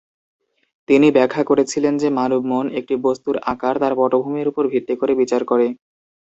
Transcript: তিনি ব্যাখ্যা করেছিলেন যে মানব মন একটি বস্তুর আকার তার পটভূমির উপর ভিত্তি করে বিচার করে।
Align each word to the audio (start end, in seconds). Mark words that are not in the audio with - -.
তিনি 0.89 1.07
ব্যাখ্যা 1.11 1.43
করেছিলেন 1.43 1.93
যে 1.97 2.09
মানব 2.19 2.41
মন 2.51 2.65
একটি 2.79 2.95
বস্তুর 3.05 3.35
আকার 3.53 3.75
তার 3.79 3.93
পটভূমির 3.99 4.51
উপর 4.51 4.63
ভিত্তি 4.73 4.95
করে 4.97 5.13
বিচার 5.21 5.41
করে। 5.45 5.67